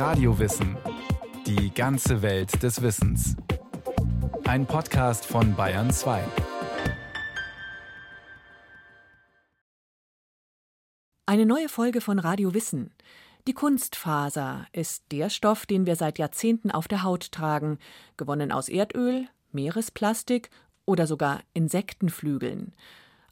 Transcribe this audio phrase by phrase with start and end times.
[0.00, 0.78] Radiowissen.
[1.46, 3.36] Die ganze Welt des Wissens.
[4.44, 6.24] Ein Podcast von Bayern 2.
[11.26, 12.94] Eine neue Folge von Radio Wissen.
[13.46, 17.78] Die Kunstfaser ist der Stoff, den wir seit Jahrzehnten auf der Haut tragen,
[18.16, 20.48] gewonnen aus Erdöl, Meeresplastik
[20.86, 22.72] oder sogar Insektenflügeln.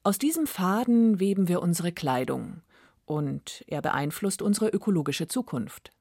[0.02, 2.60] Aus diesem Faden weben wir unsere Kleidung
[3.06, 5.92] und er beeinflusst unsere ökologische Zukunft.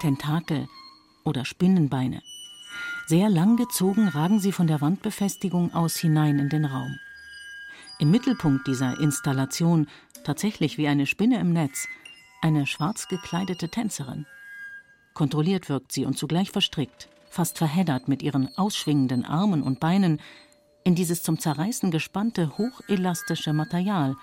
[0.00, 0.68] Tentakel
[1.24, 2.22] oder Spinnenbeine.
[3.06, 6.98] Sehr lang gezogen ragen sie von der Wandbefestigung aus hinein in den Raum.
[7.98, 9.88] Im Mittelpunkt dieser Installation,
[10.24, 11.86] tatsächlich wie eine Spinne im Netz,
[12.42, 14.26] eine schwarz gekleidete Tänzerin.
[15.14, 20.20] Kontrolliert wirkt sie und zugleich verstrickt, fast verheddert mit ihren ausschwingenden Armen und Beinen
[20.84, 24.16] in dieses zum Zerreißen gespannte, hochelastische Material,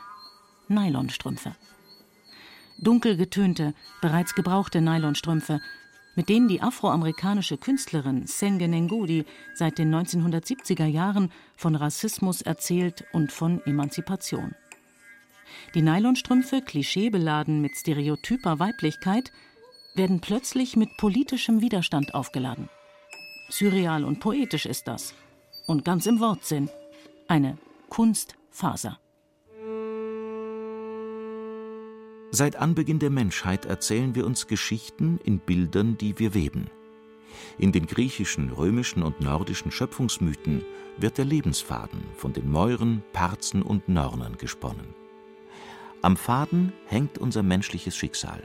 [0.68, 1.54] Nylonstrümpfe.
[2.84, 5.60] Dunkel getönte, bereits gebrauchte Nylonstrümpfe,
[6.16, 9.26] mit denen die afroamerikanische Künstlerin Senge Ngudi
[9.56, 14.54] seit den 1970er Jahren von Rassismus erzählt und von Emanzipation.
[15.74, 19.32] Die Nylonstrümpfe, klischeebeladen mit stereotyper Weiblichkeit,
[19.96, 22.70] werden plötzlich mit politischem Widerstand aufgeladen.
[23.50, 25.14] Surreal und poetisch ist das.
[25.68, 26.70] Und ganz im Wortsinn.
[27.28, 27.58] Eine
[27.90, 29.00] Kunstfaser.
[32.36, 36.66] Seit Anbeginn der Menschheit erzählen wir uns Geschichten in Bildern, die wir weben.
[37.60, 40.66] In den griechischen, römischen und nordischen Schöpfungsmythen
[40.98, 44.96] wird der Lebensfaden von den Mäuren, Parzen und Nörnern gesponnen.
[46.02, 48.42] Am Faden hängt unser menschliches Schicksal.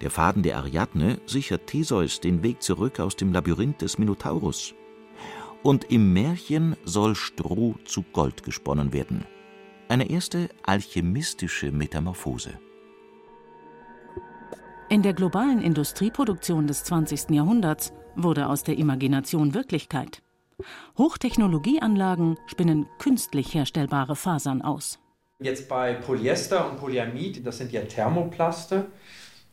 [0.00, 4.72] Der Faden der Ariadne sichert Theseus den Weg zurück aus dem Labyrinth des Minotaurus.
[5.62, 9.26] Und im Märchen soll Stroh zu Gold gesponnen werden–
[9.92, 12.58] eine erste alchemistische Metamorphose.
[14.88, 17.28] In der globalen Industrieproduktion des 20.
[17.28, 20.22] Jahrhunderts wurde aus der Imagination Wirklichkeit.
[20.96, 24.98] Hochtechnologieanlagen spinnen künstlich herstellbare Fasern aus.
[25.40, 28.86] Jetzt bei Polyester und Polyamid, das sind ja Thermoplaste.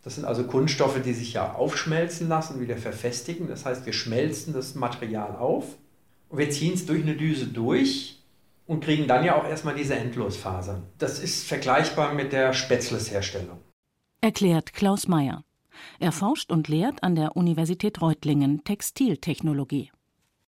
[0.05, 3.49] Das sind also Kunststoffe, die sich ja aufschmelzen lassen, wieder verfestigen.
[3.49, 5.65] Das heißt, wir schmelzen das Material auf
[6.29, 8.18] und wir ziehen es durch eine Düse durch
[8.69, 10.83] und kriegen dann ja auch erstmal diese Endlosfasern.
[10.99, 13.57] Das ist vergleichbar mit der Spätzles-Herstellung.
[14.21, 15.43] Erklärt Klaus Mayer.
[15.99, 19.91] Er forscht und lehrt an der Universität Reutlingen Textiltechnologie.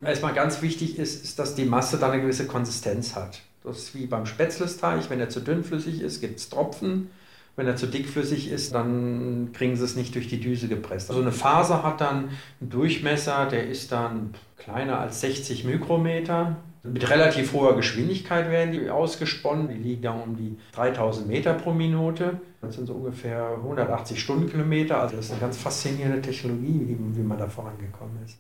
[0.03, 3.41] Erstmal ganz wichtig ist, ist, dass die Masse dann eine gewisse Konsistenz hat.
[3.63, 5.09] Das ist wie beim Spätzlesteig.
[5.11, 7.11] Wenn er zu dünnflüssig ist, gibt es Tropfen.
[7.55, 11.09] Wenn er zu dickflüssig ist, dann kriegen sie es nicht durch die Düse gepresst.
[11.11, 12.31] Also eine Faser hat dann
[12.61, 16.57] einen Durchmesser, der ist dann kleiner als 60 Mikrometer.
[16.83, 19.69] Mit relativ hoher Geschwindigkeit werden die ausgesponnen.
[19.69, 22.41] Die liegen dann um die 3000 Meter pro Minute.
[22.61, 25.01] Das sind so ungefähr 180 Stundenkilometer.
[25.01, 28.39] Also das ist eine ganz faszinierende Technologie, wie, wie man da vorangekommen ist.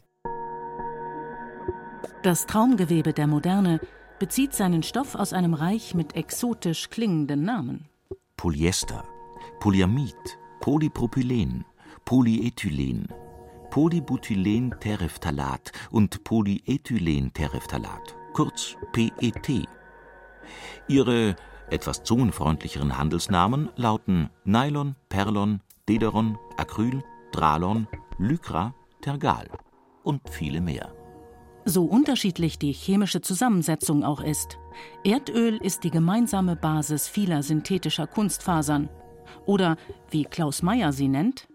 [2.22, 3.80] Das Traumgewebe der Moderne
[4.18, 7.88] bezieht seinen Stoff aus einem Reich mit exotisch klingenden Namen.
[8.36, 9.04] Polyester,
[9.60, 10.14] Polyamid,
[10.60, 11.64] Polypropylen,
[12.04, 13.08] Polyethylen,
[13.70, 19.66] Polybutylen-Terephthalat und Polyethylen-Terephthalat kurz PET.
[20.86, 21.34] Ihre
[21.70, 29.48] etwas zungenfreundlicheren Handelsnamen lauten Nylon, Perlon, Dederon, Acryl, Dralon, Lycra, Tergal
[30.04, 30.94] und viele mehr.
[31.64, 34.56] So unterschiedlich die chemische Zusammensetzung auch ist,
[35.02, 38.88] Erdöl ist die gemeinsame Basis vieler synthetischer Kunstfasern.
[39.46, 39.76] Oder,
[40.12, 41.48] wie Klaus Meyer sie nennt,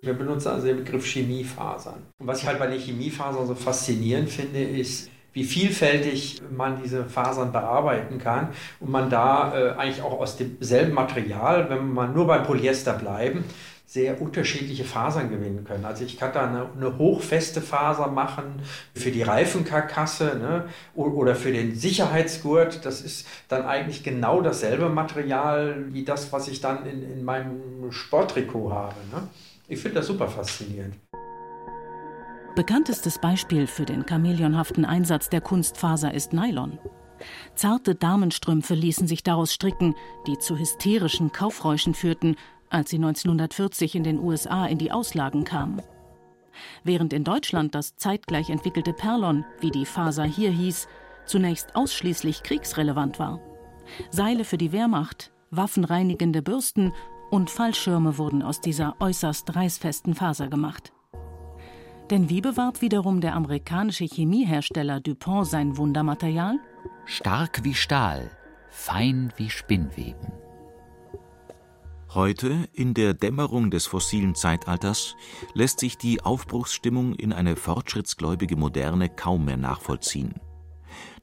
[0.00, 2.06] wir benutzen also den Begriff Chemiefasern.
[2.20, 7.04] Und was ich halt bei den Chemiefasern so faszinierend finde, ist, wie vielfältig man diese
[7.04, 8.48] Fasern bearbeiten kann
[8.80, 13.44] und man da äh, eigentlich auch aus demselben Material, wenn man nur beim Polyester bleiben,
[13.90, 15.84] sehr unterschiedliche Fasern gewinnen können.
[15.84, 18.62] Also ich kann da eine, eine hochfeste Faser machen
[18.94, 22.86] für die Reifenkarkasse ne, oder für den Sicherheitsgurt.
[22.86, 27.90] Das ist dann eigentlich genau dasselbe Material wie das, was ich dann in, in meinem
[27.90, 28.94] Sporttrikot habe.
[29.10, 29.26] Ne.
[29.66, 30.94] Ich finde das super faszinierend.
[32.56, 36.78] Bekanntestes Beispiel für den chamäleonhaften Einsatz der Kunstfaser ist Nylon.
[37.54, 39.94] Zarte Damenstrümpfe ließen sich daraus stricken,
[40.26, 42.36] die zu hysterischen Kaufräuschen führten,
[42.68, 45.82] als sie 1940 in den USA in die Auslagen kamen.
[46.82, 50.88] Während in Deutschland das zeitgleich entwickelte Perlon, wie die Faser hier hieß,
[51.26, 53.40] zunächst ausschließlich kriegsrelevant war.
[54.10, 56.92] Seile für die Wehrmacht, waffenreinigende Bürsten
[57.30, 60.92] und Fallschirme wurden aus dieser äußerst reißfesten Faser gemacht.
[62.10, 66.58] Denn wie bewahrt wiederum der amerikanische Chemiehersteller DuPont sein Wundermaterial?
[67.04, 68.30] Stark wie Stahl,
[68.68, 70.32] fein wie Spinnweben.
[72.12, 75.14] Heute, in der Dämmerung des fossilen Zeitalters,
[75.54, 80.34] lässt sich die Aufbruchsstimmung in eine fortschrittsgläubige Moderne kaum mehr nachvollziehen.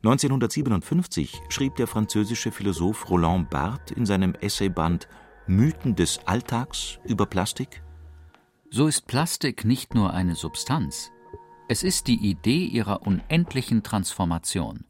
[0.03, 5.09] 1957 schrieb der französische Philosoph Roland Barthes in seinem Essayband
[5.47, 7.81] Mythen des Alltags über Plastik
[8.69, 11.13] So ist Plastik nicht nur eine Substanz,
[11.69, 14.83] es ist die Idee ihrer unendlichen Transformation.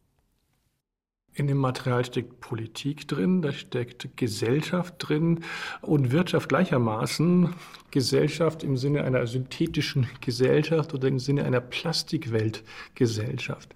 [1.34, 5.42] In dem Material steckt Politik drin, da steckt Gesellschaft drin
[5.82, 7.54] und Wirtschaft gleichermaßen.
[7.92, 13.76] Gesellschaft im Sinne einer synthetischen Gesellschaft oder im Sinne einer Plastikweltgesellschaft.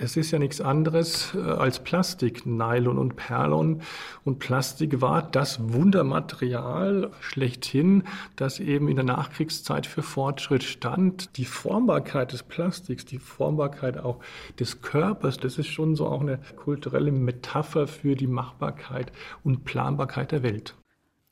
[0.00, 3.82] Es ist ja nichts anderes äh, als Plastik, Nylon und Perlon.
[4.24, 8.04] Und Plastik war das Wundermaterial schlechthin,
[8.36, 11.36] das eben in der Nachkriegszeit für Fortschritt stand.
[11.36, 14.20] Die Formbarkeit des Plastiks, die Formbarkeit auch
[14.60, 19.10] des Körpers, das ist schon so auch eine kulturelle Metapher für die Machbarkeit
[19.42, 20.76] und Planbarkeit der Welt.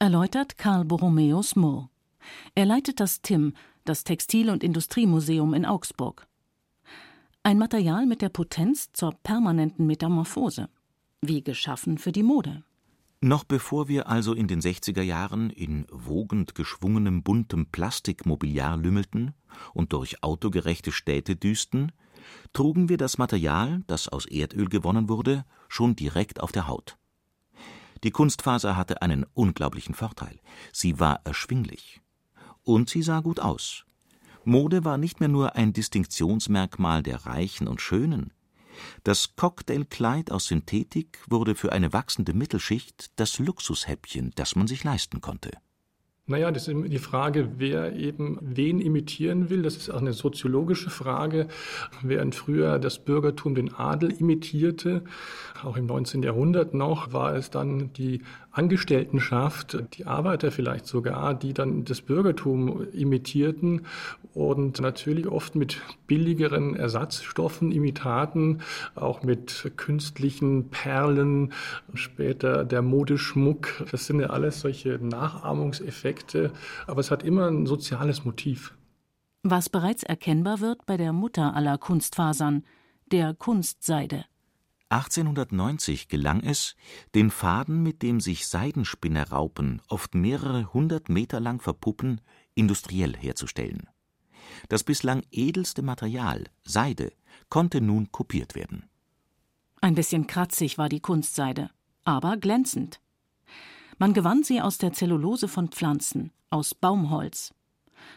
[0.01, 1.89] Erläutert Karl Borromäus Mohr.
[2.57, 3.55] Er leitet das TIM,
[3.85, 6.27] das Textil- und Industriemuseum in Augsburg.
[7.47, 10.69] Ein Material mit der Potenz zur permanenten Metamorphose,
[11.23, 12.65] wie geschaffen für die Mode.
[13.21, 19.33] Noch bevor wir also in den 60er Jahren in wogend geschwungenem buntem Plastikmobiliar lümmelten
[19.75, 21.93] und durch autogerechte Städte düsten,
[22.53, 26.99] trugen wir das Material, das aus Erdöl gewonnen wurde, schon direkt auf der Haut.
[28.03, 30.41] Die Kunstfaser hatte einen unglaublichen Vorteil.
[30.73, 32.01] Sie war erschwinglich.
[32.65, 33.86] Und sie sah gut aus.
[34.47, 38.33] Mode war nicht mehr nur ein Distinktionsmerkmal der Reichen und Schönen.
[39.03, 45.21] Das Cocktailkleid aus Synthetik wurde für eine wachsende Mittelschicht das Luxushäppchen, das man sich leisten
[45.21, 45.51] konnte
[46.29, 49.63] naja, das ist die Frage, wer eben wen imitieren will.
[49.63, 51.47] Das ist auch eine soziologische Frage.
[52.03, 55.05] Während früher das Bürgertum den Adel imitierte,
[55.63, 56.25] auch im 19.
[56.25, 58.23] Jahrhundert noch, war es dann die
[58.57, 63.87] Angestelltenschaft, die Arbeiter vielleicht sogar, die dann das Bürgertum imitierten
[64.35, 68.63] und natürlich oft mit billigeren Ersatzstoffen, Imitaten,
[68.95, 71.53] auch mit künstlichen Perlen,
[71.95, 73.85] später der Modeschmuck.
[73.91, 76.53] Das sind ja alles solche Nachahmungseffekte
[76.87, 78.75] aber es hat immer ein soziales Motiv.
[79.43, 82.65] Was bereits erkennbar wird bei der Mutter aller Kunstfasern,
[83.13, 84.25] der Kunstseide.
[84.97, 86.75] 1890 gelang es,
[87.15, 92.23] den Faden, mit dem sich Seidenspinnerraupen oft mehrere hundert Meter lang verpuppen,
[92.55, 93.89] industriell herzustellen.
[94.69, 97.13] Das bislang edelste Material, Seide,
[97.51, 98.89] konnte nun kopiert werden.
[99.83, 101.71] Ein bisschen kratzig war die Kunstseide,
[102.05, 103.01] aber glänzend.
[103.99, 107.53] Man gewann sie aus der Zellulose von Pflanzen, aus Baumholz.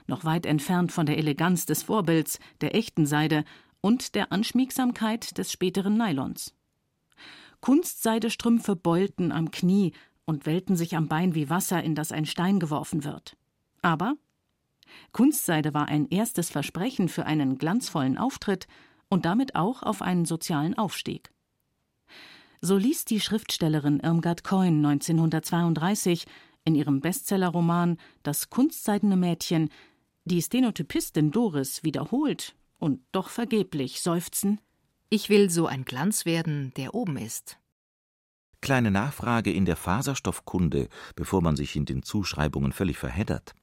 [0.07, 3.43] Noch weit entfernt von der Eleganz des Vorbilds, der echten Seide
[3.81, 6.53] und der Anschmiegsamkeit des späteren Nylons.
[7.61, 9.94] Kunstseidestrümpfe beulten am Knie
[10.25, 13.35] und wellten sich am Bein wie Wasser, in das ein Stein geworfen wird.
[13.81, 14.15] Aber
[15.11, 18.67] Kunstseide war ein erstes Versprechen für einen glanzvollen Auftritt
[19.09, 21.31] und damit auch auf einen sozialen Aufstieg.
[22.61, 26.25] So ließ die Schriftstellerin Irmgard Coyne 1932
[26.65, 29.69] in ihrem Bestsellerroman Das kunstseidene Mädchen
[30.25, 34.59] die Stenotypistin Doris wiederholt und doch vergeblich seufzen:
[35.11, 37.57] Ich will so ein Glanz werden, der oben ist.
[38.61, 43.55] Kleine Nachfrage in der Faserstoffkunde, bevor man sich in den Zuschreibungen völlig verheddert.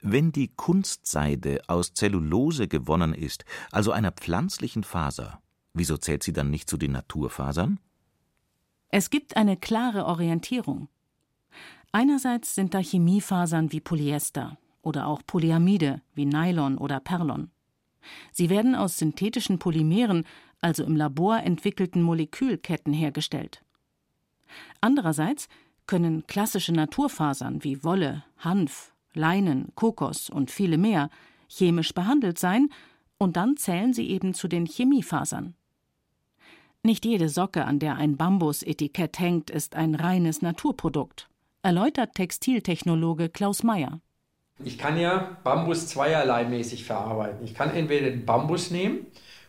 [0.00, 5.42] Wenn die Kunstseide aus Zellulose gewonnen ist, also einer pflanzlichen Faser,
[5.74, 7.80] wieso zählt sie dann nicht zu den Naturfasern?
[8.90, 10.88] Es gibt eine klare Orientierung.
[11.90, 17.50] Einerseits sind da Chemiefasern wie Polyester oder auch Polyamide wie Nylon oder Perlon.
[18.30, 20.24] Sie werden aus synthetischen Polymeren,
[20.60, 23.62] also im Labor entwickelten Molekülketten hergestellt.
[24.80, 25.48] Andererseits
[25.86, 31.10] können klassische Naturfasern wie Wolle, Hanf, Leinen, Kokos und viele mehr
[31.48, 32.68] chemisch behandelt sein,
[33.18, 35.54] und dann zählen sie eben zu den Chemiefasern.
[36.82, 41.28] Nicht jede Socke, an der ein Bambus-Etikett hängt, ist ein reines Naturprodukt,
[41.62, 44.00] erläutert Textiltechnologe Klaus Meyer.
[44.62, 47.44] Ich kann ja Bambus zweierlei mäßig verarbeiten.
[47.44, 49.06] Ich kann entweder den Bambus nehmen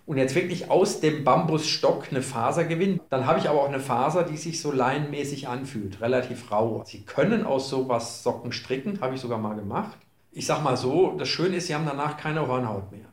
[0.08, 3.02] und jetzt wirklich aus dem Bambusstock eine Faser gewinnen.
[3.10, 6.82] Dann habe ich aber auch eine Faser, die sich so leinenmäßig anfühlt, relativ rau.
[6.86, 9.98] Sie können aus sowas Socken stricken, habe ich sogar mal gemacht.
[10.32, 13.06] Ich sage mal so, das Schöne ist, sie haben danach keine Hornhaut mehr.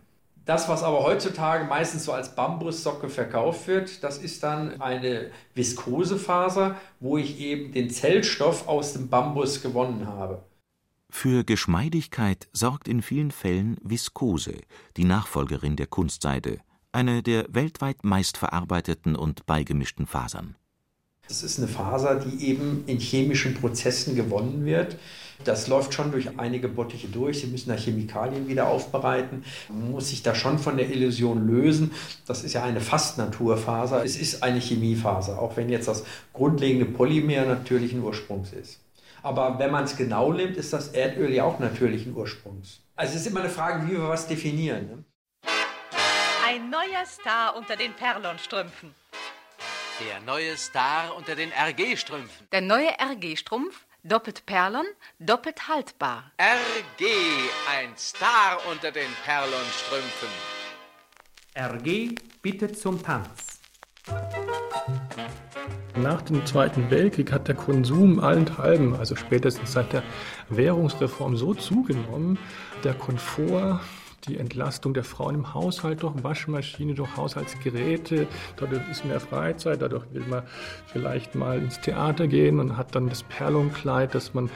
[0.44, 6.76] Das, was aber heutzutage meistens so als Bambussocke verkauft wird, das ist dann eine Viskosefaser,
[7.00, 10.44] wo ich eben den Zellstoff aus dem Bambus gewonnen habe.
[11.10, 14.58] Für Geschmeidigkeit sorgt in vielen Fällen Viskose,
[14.96, 16.58] die Nachfolgerin der Kunstseide,
[16.94, 20.56] eine der weltweit meistverarbeiteten und beigemischten Fasern.
[21.26, 24.98] Das ist eine Faser, die eben in chemischen Prozessen gewonnen wird.
[25.42, 27.40] Das läuft schon durch einige Bottiche durch.
[27.40, 29.42] Sie müssen da Chemikalien wieder aufbereiten.
[29.68, 31.92] Man muss sich da schon von der Illusion lösen.
[32.26, 34.04] Das ist ja eine fast Naturfaser.
[34.04, 38.80] Es ist eine Chemiefaser, auch wenn jetzt das grundlegende Polymer natürlichen Ursprungs ist.
[39.22, 42.80] Aber wenn man es genau nimmt, ist das Erdöl ja auch natürlichen Ursprungs.
[42.94, 44.86] Also es ist immer eine Frage, wie wir was definieren.
[44.86, 45.04] Ne?
[46.54, 48.94] Ein neuer Star unter den Perlonstrümpfen.
[49.98, 52.46] Der neue Star unter den RG-Strümpfen.
[52.52, 54.84] Der neue RG-Strumpf, doppelt Perlon,
[55.18, 56.30] doppelt haltbar.
[56.40, 57.06] RG,
[57.76, 60.28] ein Star unter den Perlonstrümpfen.
[61.56, 63.60] RG, bitte zum Tanz.
[65.96, 70.04] Nach dem Zweiten Weltkrieg hat der Konsum allenthalben, also spätestens seit der
[70.50, 72.38] Währungsreform, so zugenommen,
[72.84, 73.80] der Komfort
[74.28, 78.26] die Entlastung der Frauen im Haushalt durch Waschmaschine, durch Haushaltsgeräte.
[78.56, 80.42] Dadurch ist mehr Freizeit, dadurch will man
[80.86, 84.50] vielleicht mal ins Theater gehen und hat dann das Perlonkleid, das man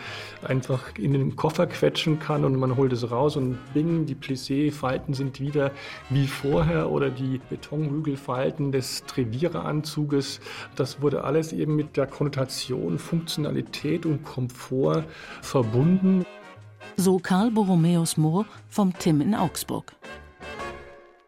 [0.46, 5.14] einfach in den Koffer quetschen kann und man holt es raus und bing, die Plissé-Falten
[5.14, 5.70] sind wieder
[6.10, 10.40] wie vorher oder die Betonhügelfalten des Treviereranzuges.
[10.76, 15.04] Das wurde alles eben mit der Konnotation Funktionalität und Komfort
[15.42, 16.24] verbunden.
[17.00, 19.94] So Karl Borromäus Mohr vom Tim in Augsburg.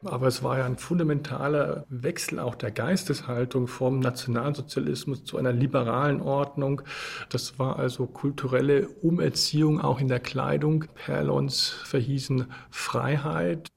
[0.02, 6.22] Aber es war ja ein fundamentaler Wechsel auch der Geisteshaltung vom Nationalsozialismus zu einer liberalen
[6.22, 6.82] Ordnung.
[7.28, 10.86] Das war also kulturelle Umerziehung auch in der Kleidung.
[10.96, 13.68] Perlons verhießen Freiheit.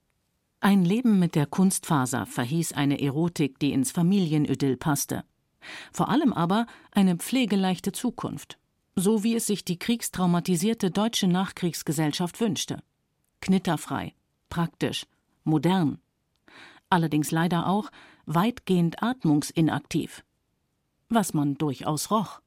[0.61, 5.25] Ein Leben mit der Kunstfaser verhieß eine Erotik, die ins Familienidyll passte.
[5.91, 8.57] Vor allem aber eine pflegeleichte Zukunft
[8.95, 12.83] so wie es sich die kriegstraumatisierte deutsche Nachkriegsgesellschaft wünschte.
[13.41, 14.13] Knitterfrei,
[14.49, 15.05] praktisch,
[15.43, 15.99] modern.
[16.89, 17.89] Allerdings leider auch
[18.25, 20.23] weitgehend atmungsinaktiv.
[21.09, 22.42] Was man durchaus roch.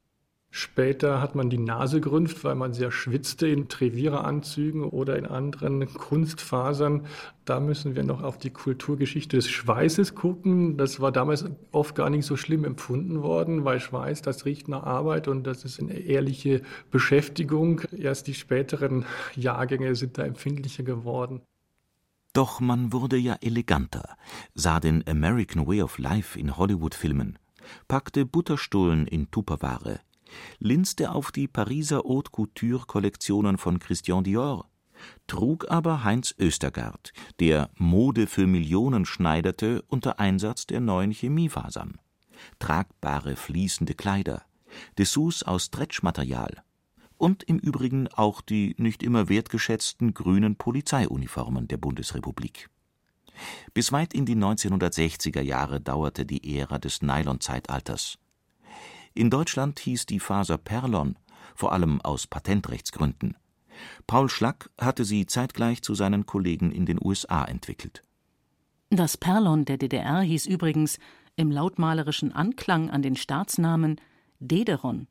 [0.57, 5.93] Später hat man die Nase gerümpft, weil man sehr schwitzte in Treviereranzügen oder in anderen
[5.93, 7.05] Kunstfasern.
[7.45, 10.75] Da müssen wir noch auf die Kulturgeschichte des Schweißes gucken.
[10.75, 14.81] Das war damals oft gar nicht so schlimm empfunden worden, weil Schweiß, das riecht nach
[14.81, 17.81] Arbeit und das ist eine ehrliche Beschäftigung.
[17.95, 21.43] Erst die späteren Jahrgänge sind da empfindlicher geworden.
[22.33, 24.17] Doch man wurde ja eleganter,
[24.55, 27.37] sah den American Way of Life in Hollywood-Filmen,
[27.87, 29.99] packte Butterstullen in Tupperware,
[30.59, 34.69] linste auf die Pariser Haute Couture-Kollektionen von Christian Dior,
[35.27, 41.99] trug aber Heinz Östergaard, der Mode für Millionen schneiderte unter Einsatz der neuen Chemiefasern.
[42.59, 44.43] Tragbare fließende Kleider,
[44.97, 46.63] Dessous aus Stretchmaterial
[47.17, 52.69] und im Übrigen auch die nicht immer wertgeschätzten grünen Polizeiuniformen der Bundesrepublik.
[53.73, 58.17] Bis weit in die 1960er Jahre dauerte die Ära des Nylon-Zeitalters.
[59.17, 61.17] In Deutschland hieß die Faser Perlon,
[61.55, 63.35] vor allem aus Patentrechtsgründen.
[64.05, 68.03] Paul Schlack hatte sie zeitgleich zu seinen Kollegen in den USA entwickelt.
[68.91, 70.99] Das Perlon der DDR hieß übrigens
[71.35, 73.99] im lautmalerischen Anklang an den Staatsnamen
[74.37, 75.07] Dederon.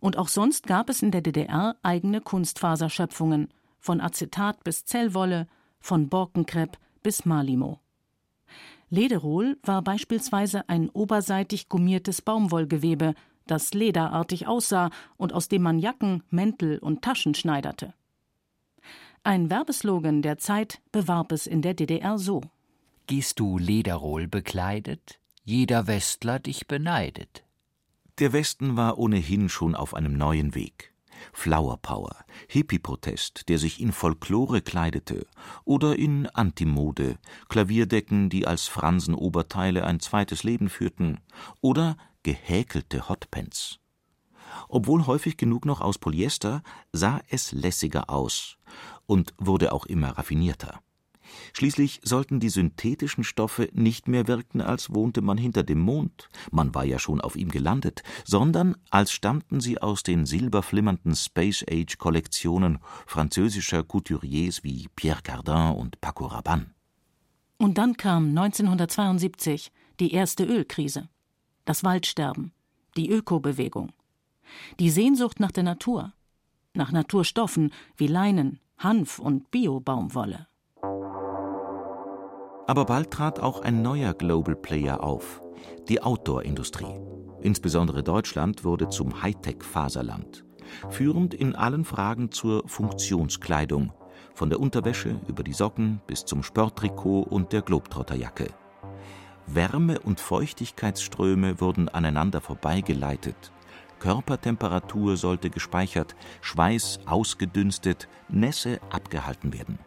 [0.00, 5.46] Und auch sonst gab es in der DDR eigene Kunstfaserschöpfungen, von Acetat bis Zellwolle,
[5.78, 7.80] von Borkenkrepp bis Malimo.
[8.88, 13.14] Lederol war beispielsweise ein oberseitig gummiertes Baumwollgewebe,
[13.46, 17.94] das lederartig aussah und aus dem man Jacken, Mäntel und Taschen schneiderte.
[19.24, 22.42] Ein Werbeslogan der Zeit bewarb es in der DDR so:
[23.08, 27.44] Gehst du Lederol bekleidet, jeder Westler dich beneidet.
[28.18, 30.94] Der Westen war ohnehin schon auf einem neuen Weg.
[31.32, 32.16] Flower Power,
[32.48, 35.26] Hippie-Protest, der sich in Folklore kleidete,
[35.64, 37.18] oder in Antimode,
[37.48, 41.20] Klavierdecken, die als Fransenoberteile ein zweites Leben führten,
[41.60, 43.78] oder gehäkelte Hotpants.
[44.68, 48.58] Obwohl häufig genug noch aus Polyester, sah es lässiger aus
[49.06, 50.80] und wurde auch immer raffinierter.
[51.52, 56.74] Schließlich sollten die synthetischen Stoffe nicht mehr wirken, als wohnte man hinter dem Mond, man
[56.74, 63.82] war ja schon auf ihm gelandet, sondern als stammten sie aus den silberflimmernden Space-Age-Kollektionen französischer
[63.82, 66.74] Couturiers wie Pierre Cardin und Paco Rabanne.
[67.58, 71.08] Und dann kam 1972 die erste Ölkrise,
[71.64, 72.52] das Waldsterben,
[72.96, 73.92] die Ökobewegung,
[74.78, 76.12] die Sehnsucht nach der Natur,
[76.74, 80.46] nach Naturstoffen wie Leinen, Hanf und Biobaumwolle.
[82.66, 85.40] Aber bald trat auch ein neuer Global Player auf,
[85.88, 87.00] die Outdoor-Industrie.
[87.40, 90.44] Insbesondere Deutschland wurde zum Hightech-Faserland,
[90.90, 93.92] führend in allen Fragen zur Funktionskleidung,
[94.34, 98.48] von der Unterwäsche über die Socken bis zum Sporttrikot und der Globetrotterjacke.
[99.46, 103.52] Wärme- und Feuchtigkeitsströme wurden aneinander vorbeigeleitet,
[103.98, 109.78] Körpertemperatur sollte gespeichert, Schweiß ausgedünstet, Nässe abgehalten werden.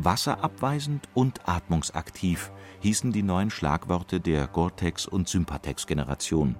[0.00, 6.54] Wasserabweisend und atmungsaktiv hießen die neuen Schlagworte der Gore-Tex- und Sympatex-Generation.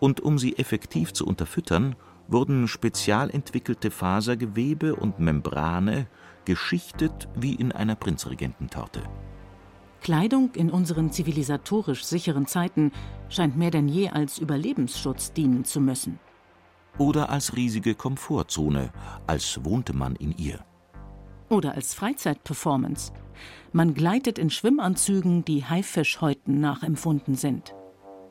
[0.00, 1.94] Und um sie effektiv zu unterfüttern,
[2.26, 6.08] wurden spezial entwickelte Fasergewebe und Membrane
[6.44, 9.02] geschichtet wie in einer Prinzregententorte.
[10.00, 12.90] Kleidung in unseren zivilisatorisch sicheren Zeiten
[13.28, 16.18] scheint mehr denn je als Überlebensschutz dienen zu müssen.
[16.98, 18.90] Oder als riesige Komfortzone,
[19.28, 20.64] als wohnte man in ihr.
[21.48, 23.12] Oder als Freizeitperformance.
[23.72, 27.74] Man gleitet in Schwimmanzügen, die Haifischhäuten nachempfunden sind.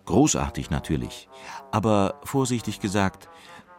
[0.06, 1.28] Großartig natürlich.
[1.72, 3.30] Aber vorsichtig gesagt,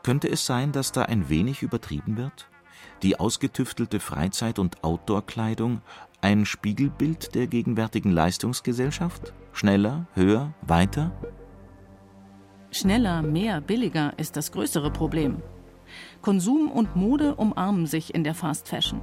[0.02, 2.48] könnte es sein, dass da ein wenig übertrieben wird?
[3.02, 5.82] Die ausgetüftelte Freizeit- und Outdoor-Kleidung
[6.20, 9.32] ein Spiegelbild der gegenwärtigen Leistungsgesellschaft?
[9.52, 11.12] Schneller, höher, weiter?
[12.70, 15.42] Schneller, mehr, billiger ist das größere Problem.
[16.22, 19.00] Konsum und Mode umarmen sich in der Fast Fashion.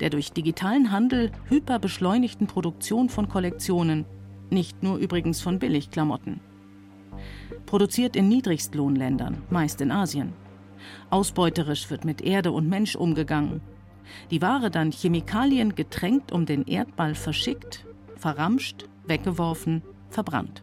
[0.00, 4.04] Der durch digitalen Handel hyperbeschleunigten Produktion von Kollektionen,
[4.50, 6.40] nicht nur übrigens von Billigklamotten.
[7.66, 10.32] Produziert in Niedrigstlohnländern, meist in Asien.
[11.10, 13.60] Ausbeuterisch wird mit Erde und Mensch umgegangen.
[14.30, 17.84] Die Ware dann Chemikalien getränkt um den Erdball verschickt,
[18.16, 20.62] verramscht, weggeworfen, verbrannt.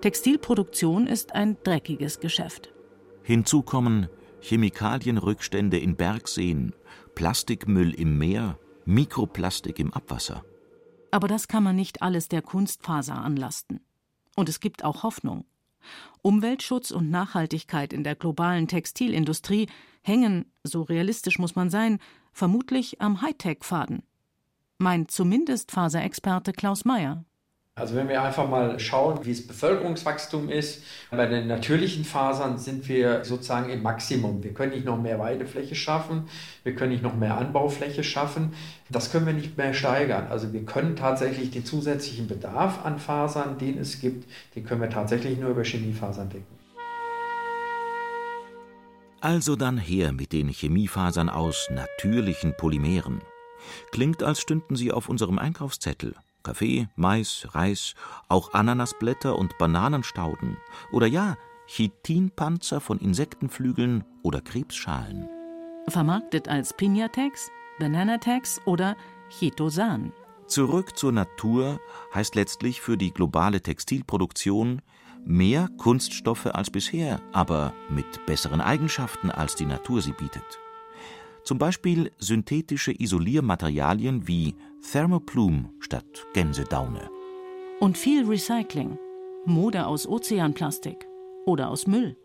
[0.00, 2.72] Textilproduktion ist ein dreckiges Geschäft.
[3.22, 4.08] Hinzu kommen
[4.44, 6.74] Chemikalienrückstände in Bergseen,
[7.14, 10.44] Plastikmüll im Meer, Mikroplastik im Abwasser.
[11.10, 13.80] Aber das kann man nicht alles der Kunstfaser anlasten.
[14.36, 15.46] Und es gibt auch Hoffnung.
[16.20, 19.66] Umweltschutz und Nachhaltigkeit in der globalen Textilindustrie
[20.02, 21.98] hängen, so realistisch muss man sein,
[22.32, 24.02] vermutlich am Hightech-Faden.
[24.76, 27.24] Meint zumindest Faserexperte Klaus Mayer.
[27.76, 32.88] Also wenn wir einfach mal schauen, wie das Bevölkerungswachstum ist, bei den natürlichen Fasern sind
[32.88, 34.44] wir sozusagen im Maximum.
[34.44, 36.28] Wir können nicht noch mehr Weidefläche schaffen,
[36.62, 38.52] wir können nicht noch mehr Anbaufläche schaffen.
[38.90, 40.28] Das können wir nicht mehr steigern.
[40.30, 44.90] Also wir können tatsächlich den zusätzlichen Bedarf an Fasern, den es gibt, den können wir
[44.90, 46.46] tatsächlich nur über Chemiefasern decken.
[49.20, 53.20] Also dann her mit den Chemiefasern aus natürlichen Polymeren.
[53.90, 56.14] Klingt, als stünden sie auf unserem Einkaufszettel.
[56.44, 57.94] Kaffee, Mais, Reis,
[58.28, 60.58] auch Ananasblätter und Bananenstauden
[60.92, 65.28] oder ja, Chitinpanzer von Insektenflügeln oder Krebsschalen.
[65.88, 68.96] Vermarktet als Pinatex, Bananatex oder
[69.30, 70.12] Chitosan.
[70.46, 71.80] Zurück zur Natur
[72.14, 74.82] heißt letztlich für die globale Textilproduktion
[75.24, 80.60] mehr Kunststoffe als bisher, aber mit besseren Eigenschaften, als die Natur sie bietet.
[81.44, 84.54] Zum Beispiel synthetische Isoliermaterialien wie
[84.92, 87.10] Thermoplume statt Gänsedaune.
[87.80, 88.96] Und viel Recycling.
[89.44, 91.08] Mode aus Ozeanplastik
[91.46, 92.16] oder aus Müll.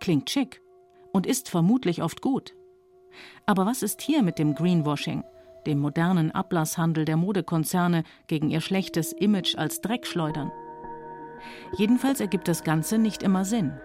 [0.00, 0.62] Klingt schick
[1.12, 2.54] und ist vermutlich oft gut.
[3.44, 5.22] Aber was ist hier mit dem Greenwashing,
[5.66, 10.50] dem modernen Ablasshandel der Modekonzerne gegen ihr schlechtes Image als Dreckschleudern?
[11.76, 13.78] Jedenfalls ergibt das Ganze nicht immer Sinn.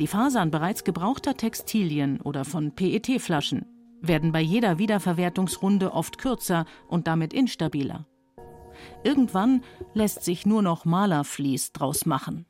[0.00, 3.73] Die Fasern bereits gebrauchter Textilien oder von PET-Flaschen
[4.08, 8.06] werden bei jeder Wiederverwertungsrunde oft kürzer und damit instabiler.
[9.02, 9.62] Irgendwann
[9.92, 12.46] lässt sich nur noch Malerflies draus machen.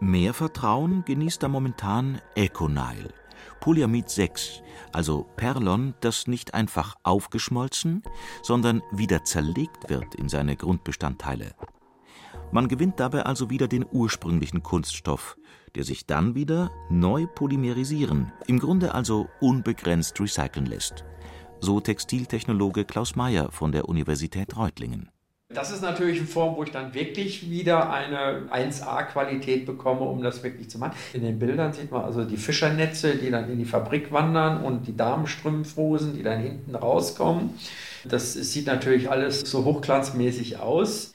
[0.00, 3.14] Mehr Vertrauen genießt da momentan Econile,
[3.60, 8.02] Polyamid 6, also Perlon, das nicht einfach aufgeschmolzen,
[8.42, 11.54] sondern wieder zerlegt wird in seine Grundbestandteile.
[12.52, 15.36] Man gewinnt dabei also wieder den ursprünglichen Kunststoff,
[15.74, 21.04] der sich dann wieder neu polymerisieren, im Grunde also unbegrenzt recyceln lässt.
[21.60, 25.10] So Textiltechnologe Klaus Mayer von der Universität Reutlingen.
[25.48, 30.42] Das ist natürlich eine Form, wo ich dann wirklich wieder eine 1A-Qualität bekomme, um das
[30.42, 30.96] wirklich zu machen.
[31.12, 34.86] In den Bildern sieht man also die Fischernetze, die dann in die Fabrik wandern und
[34.86, 37.50] die Damenstrümpfhosen, die dann hinten rauskommen.
[38.04, 41.14] Das sieht natürlich alles so hochglanzmäßig aus.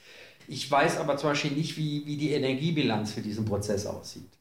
[0.51, 4.37] Ich weiß aber zum Beispiel nicht, wie, wie die Energiebilanz für diesen Prozess aussieht.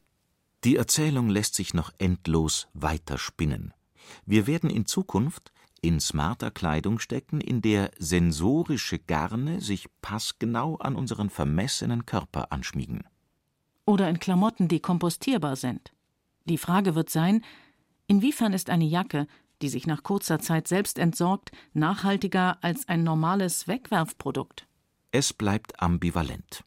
[0.65, 3.73] Die Erzählung lässt sich noch endlos weiterspinnen.
[4.25, 10.97] Wir werden in Zukunft in smarter Kleidung stecken, in der sensorische Garne sich passgenau an
[10.97, 13.05] unseren vermessenen Körper anschmiegen.
[13.85, 15.93] Oder in Klamotten, die kompostierbar sind.
[16.43, 17.41] Die Frage wird sein,
[18.07, 19.27] inwiefern ist eine Jacke,
[19.61, 24.67] die sich nach kurzer Zeit selbst entsorgt, nachhaltiger als ein normales Wegwerfprodukt?
[25.11, 26.63] Es bleibt ambivalent.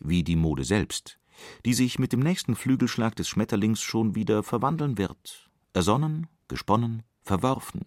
[0.00, 1.18] Wie die Mode selbst,
[1.66, 5.50] die sich mit dem nächsten Flügelschlag des Schmetterlings schon wieder verwandeln wird.
[5.74, 7.82] Ersonnen, gesponnen, verworfen,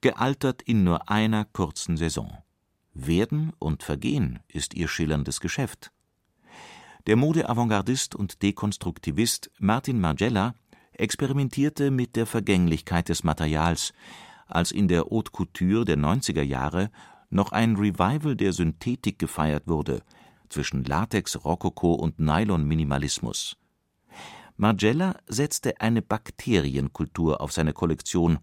[0.00, 2.38] gealtert in nur einer kurzen Saison.
[2.94, 5.92] Werden und Vergehen ist ihr schillerndes Geschäft.
[7.06, 10.56] Der Mode-Avantgardist und Dekonstruktivist Martin Margiela
[10.92, 13.92] experimentierte mit der Vergänglichkeit des Materials,
[14.48, 16.90] als in der Haute Couture der 90er Jahre
[17.30, 20.02] noch ein Revival der Synthetik gefeiert wurde,
[20.48, 23.56] zwischen Latex, Rokoko und Nylon-Minimalismus.
[24.56, 28.38] Margiela setzte eine Bakterienkultur auf seine Kollektion,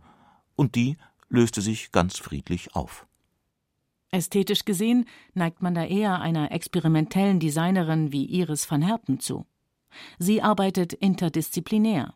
[0.56, 0.98] und die
[1.30, 3.06] löste sich ganz friedlich auf.
[4.12, 9.46] Ästhetisch gesehen neigt man da eher einer experimentellen Designerin wie Iris van Herpen zu.
[10.20, 12.14] Sie arbeitet interdisziplinär,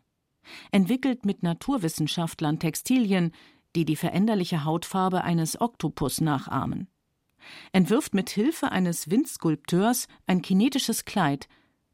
[0.70, 3.32] entwickelt mit Naturwissenschaftlern Textilien,
[3.76, 6.88] die die veränderliche Hautfarbe eines Oktopus nachahmen,
[7.72, 11.48] entwirft mit Hilfe eines Windskulpteurs ein kinetisches Kleid,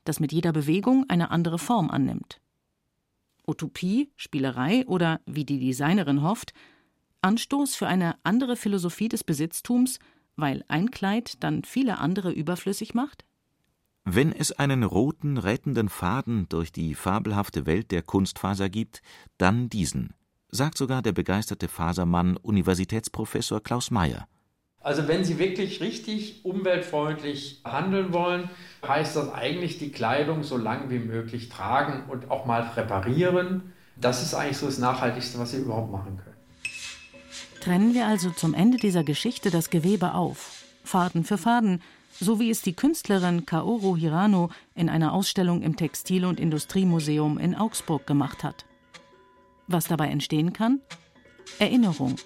[0.05, 2.41] das mit jeder Bewegung eine andere Form annimmt.
[3.47, 6.53] Utopie, Spielerei oder, wie die Designerin hofft,
[7.23, 9.99] Anstoß für eine andere Philosophie des Besitztums,
[10.37, 13.25] weil ein Kleid dann viele andere überflüssig macht?
[14.05, 19.03] Wenn es einen roten, rettenden Faden durch die fabelhafte Welt der Kunstfaser gibt,
[19.39, 20.15] dann diesen,
[20.51, 24.27] sagt sogar der begeisterte Fasermann Universitätsprofessor Klaus Mayer.
[24.81, 28.49] Also wenn Sie wirklich richtig umweltfreundlich handeln wollen,
[28.87, 33.73] heißt das eigentlich die Kleidung so lange wie möglich tragen und auch mal reparieren.
[33.97, 36.37] Das ist eigentlich so das Nachhaltigste, was Sie überhaupt machen können.
[37.61, 41.83] Trennen wir also zum Ende dieser Geschichte das Gewebe auf, Faden für Faden,
[42.21, 47.57] so wie es die Künstlerin Kaoru Hirano in einer Ausstellung im Textil- und Industriemuseum in
[47.57, 48.67] Augsburg gemacht hat.
[49.69, 50.81] Was dabei entstehen kann?
[51.59, 52.17] Erinnerung,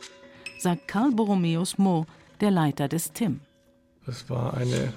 [0.59, 2.07] sagt Karl Borromeus Mo,
[2.41, 3.41] der Leiter des TIM.
[4.07, 4.93] Das war eine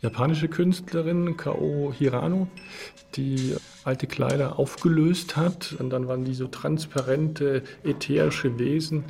[0.00, 2.48] japanische Künstlerin, Kao Hirano,
[3.14, 5.74] die alte Kleider aufgelöst hat.
[5.78, 9.04] Und dann waren die so transparente, ätherische Wesen.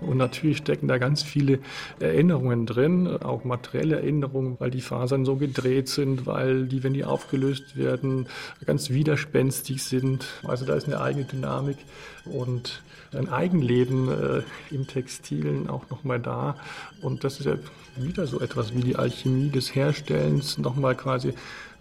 [0.00, 1.58] Und natürlich stecken da ganz viele
[1.98, 7.04] Erinnerungen drin, auch materielle Erinnerungen, weil die Fasern so gedreht sind, weil die, wenn die
[7.04, 8.26] aufgelöst werden,
[8.64, 10.26] ganz widerspenstig sind.
[10.44, 11.78] Also da ist eine eigene Dynamik
[12.24, 16.56] und ein Eigenleben äh, im Textilen auch nochmal da.
[17.02, 17.56] Und das ist ja
[17.96, 21.34] wieder so etwas wie die Alchemie des Herstellens, nochmal quasi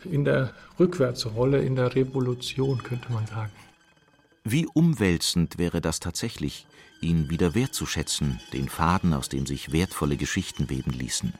[0.05, 3.51] in der Rückwärtsrolle, in der Revolution, könnte man sagen.
[4.43, 6.65] Wie umwälzend wäre das tatsächlich,
[7.01, 11.33] ihn wieder wertzuschätzen, den Faden, aus dem sich wertvolle Geschichten weben ließen.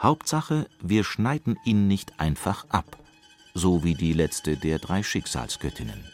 [0.00, 2.98] Hauptsache, wir schneiden ihn nicht einfach ab,
[3.54, 6.04] so wie die letzte der drei Schicksalsgöttinnen.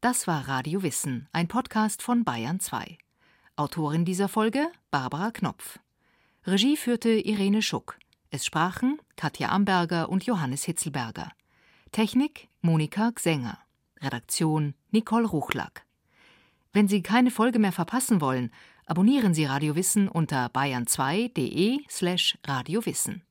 [0.00, 2.98] Das war Radio Wissen, ein Podcast von Bayern 2.
[3.54, 5.78] Autorin dieser Folge Barbara Knopf.
[6.44, 7.98] Regie führte Irene Schuck.
[8.30, 11.30] Es sprachen Katja Amberger und Johannes Hitzelberger.
[11.92, 13.58] Technik Monika Gsänger.
[14.00, 15.86] Redaktion Nicole Ruchlack.
[16.72, 18.50] Wenn Sie keine Folge mehr verpassen wollen,
[18.86, 23.22] abonnieren Sie Radio Wissen unter bayern2.de slash radiowissen.